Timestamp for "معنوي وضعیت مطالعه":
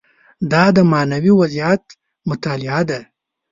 0.91-2.81